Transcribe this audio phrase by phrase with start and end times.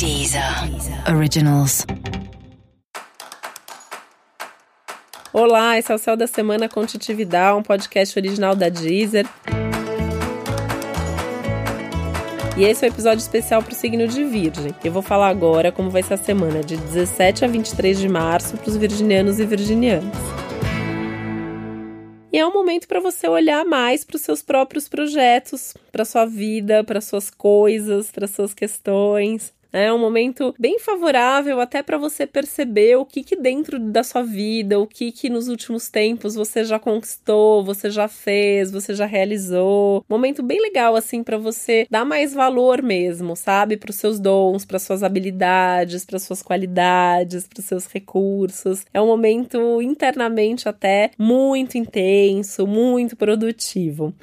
[0.00, 0.42] Deezer
[1.14, 1.84] Originals.
[5.30, 9.26] Olá, esse é o Céu da Semana com Titividade, um podcast original da Deezer.
[12.56, 14.74] E esse é o um episódio especial para o signo de Virgem.
[14.82, 18.56] Eu vou falar agora como vai ser a semana de 17 a 23 de março
[18.56, 20.16] para os virginianos e virginianas.
[22.32, 26.24] E é um momento para você olhar mais para os seus próprios projetos, para sua
[26.24, 29.52] vida, para suas coisas, para suas questões.
[29.72, 34.22] É um momento bem favorável até para você perceber o que, que dentro da sua
[34.22, 39.06] vida, o que, que nos últimos tempos você já conquistou, você já fez, você já
[39.06, 40.04] realizou.
[40.08, 44.64] Momento bem legal assim para você dar mais valor mesmo, sabe, para os seus dons,
[44.64, 48.84] para suas habilidades, para suas qualidades, para seus recursos.
[48.92, 54.14] É um momento internamente até muito intenso, muito produtivo.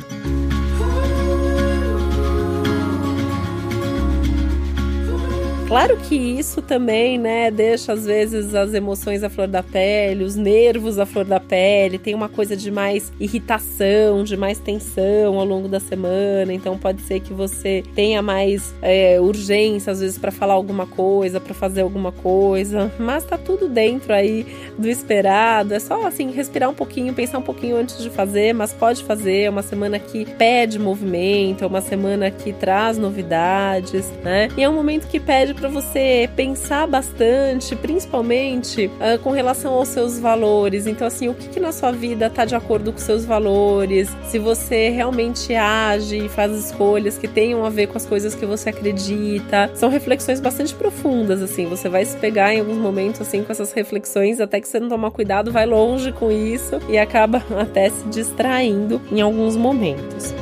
[5.67, 10.37] Claro que isso também, né, deixa às vezes as emoções à flor da pele, os
[10.37, 15.43] nervos à flor da pele, tem uma coisa de mais irritação, de mais tensão ao
[15.43, 20.31] longo da semana, então pode ser que você tenha mais é, urgência às vezes para
[20.31, 25.79] falar alguma coisa, para fazer alguma coisa, mas tá tudo dentro aí do esperado, é
[25.81, 29.49] só assim respirar um pouquinho, pensar um pouquinho antes de fazer, mas pode fazer, é
[29.49, 34.73] uma semana que pede movimento, é uma semana que traz novidades, né, e é um
[34.73, 40.87] momento que pede para você pensar bastante, principalmente uh, com relação aos seus valores.
[40.87, 44.15] Então, assim, o que, que na sua vida está de acordo com seus valores?
[44.27, 48.45] Se você realmente age e faz escolhas que tenham a ver com as coisas que
[48.45, 49.69] você acredita.
[49.73, 51.65] São reflexões bastante profundas, assim.
[51.65, 54.89] Você vai se pegar em alguns momentos, assim, com essas reflexões, até que você não
[54.89, 60.36] tomar cuidado, vai longe com isso e acaba até se distraindo em alguns momentos.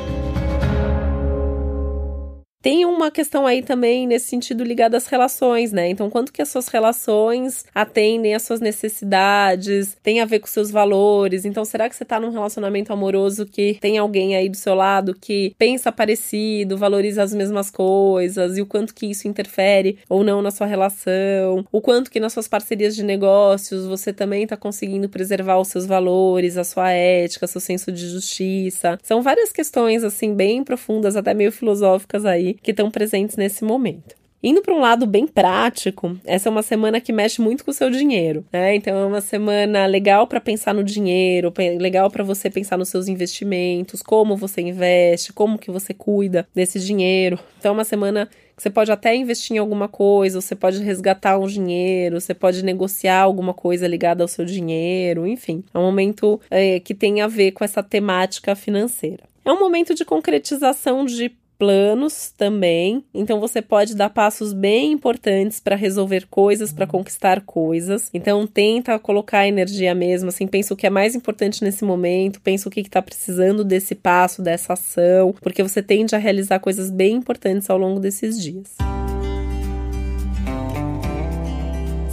[2.66, 5.88] Tem uma questão aí também nesse sentido ligada às relações, né?
[5.88, 10.72] Então, quanto que as suas relações atendem às suas necessidades, tem a ver com seus
[10.72, 11.46] valores.
[11.46, 15.14] Então, será que você tá num relacionamento amoroso que tem alguém aí do seu lado
[15.14, 20.42] que pensa parecido, valoriza as mesmas coisas e o quanto que isso interfere ou não
[20.42, 21.64] na sua relação?
[21.72, 25.86] O quanto que nas suas parcerias de negócios você também tá conseguindo preservar os seus
[25.86, 28.98] valores, a sua ética, seu senso de justiça.
[29.04, 34.16] São várias questões assim bem profundas, até meio filosóficas aí que estão presentes nesse momento.
[34.48, 37.74] Indo para um lado bem prático, essa é uma semana que mexe muito com o
[37.74, 38.76] seu dinheiro, né?
[38.76, 43.08] Então é uma semana legal para pensar no dinheiro, legal para você pensar nos seus
[43.08, 47.40] investimentos, como você investe, como que você cuida desse dinheiro.
[47.58, 51.40] Então é uma semana que você pode até investir em alguma coisa, você pode resgatar
[51.40, 55.64] um dinheiro, você pode negociar alguma coisa ligada ao seu dinheiro, enfim.
[55.74, 59.24] É um momento é, que tem a ver com essa temática financeira.
[59.44, 63.04] É um momento de concretização de planos também.
[63.14, 68.10] Então você pode dar passos bem importantes para resolver coisas, para conquistar coisas.
[68.14, 72.68] Então tenta colocar energia mesmo, assim, pensa o que é mais importante nesse momento, pensa
[72.68, 77.16] o que está precisando desse passo, dessa ação, porque você tende a realizar coisas bem
[77.16, 78.76] importantes ao longo desses dias.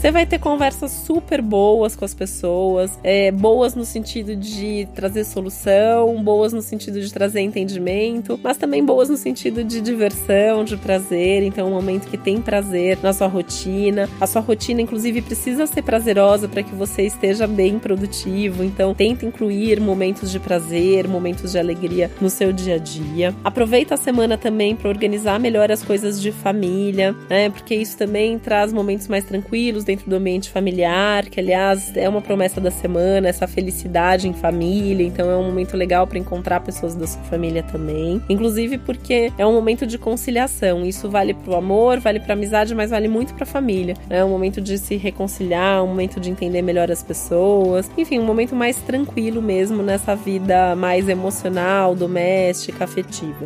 [0.02, 5.22] Você vai ter conversas super boas com as pessoas, é, boas no sentido de trazer
[5.22, 10.76] solução, boas no sentido de trazer entendimento, mas também boas no sentido de diversão, de
[10.76, 11.44] prazer.
[11.44, 14.08] Então, é um momento que tem prazer na sua rotina.
[14.20, 18.64] A sua rotina, inclusive, precisa ser prazerosa para que você esteja bem produtivo.
[18.64, 23.32] Então, tenta incluir momentos de prazer, momentos de alegria no seu dia a dia.
[23.44, 27.50] Aproveita a semana também para organizar melhor as coisas de família, né?
[27.50, 32.22] Porque isso também traz momentos mais tranquilos dentro do ambiente familiar, que aliás é uma
[32.22, 36.94] promessa da semana, essa felicidade em família, então é um momento legal para encontrar pessoas
[36.94, 38.22] da sua família também.
[38.28, 40.84] Inclusive porque é um momento de conciliação.
[40.84, 43.94] Isso vale para o amor, vale para amizade, mas vale muito para a família.
[44.08, 47.90] É um momento de se reconciliar, um momento de entender melhor as pessoas.
[47.98, 53.44] Enfim, um momento mais tranquilo mesmo nessa vida mais emocional, doméstica, afetiva.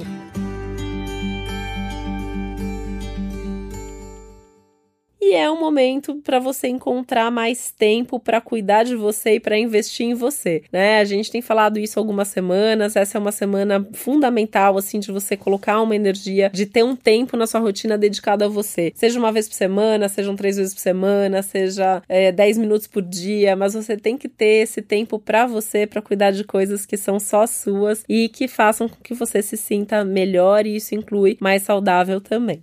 [5.37, 10.07] É um momento para você encontrar mais tempo para cuidar de você e para investir
[10.07, 11.01] em você, né?
[11.01, 15.37] A gente tem falado isso algumas semanas, essa é uma semana fundamental assim de você
[15.37, 19.33] colocar uma energia, de ter um tempo na sua rotina dedicado a você, seja uma
[19.33, 23.75] vez por semana, sejam três vezes por semana, seja é, dez minutos por dia, mas
[23.75, 27.47] você tem que ter esse tempo para você, para cuidar de coisas que são só
[27.47, 32.21] suas e que façam com que você se sinta melhor e isso inclui mais saudável
[32.21, 32.63] também.